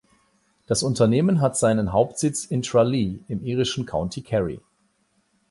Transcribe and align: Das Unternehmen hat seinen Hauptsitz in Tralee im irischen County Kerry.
Das 0.65 0.81
Unternehmen 0.81 1.41
hat 1.41 1.55
seinen 1.59 1.93
Hauptsitz 1.93 2.45
in 2.45 2.63
Tralee 2.63 3.19
im 3.27 3.43
irischen 3.43 3.85
County 3.85 4.23
Kerry. 4.23 4.59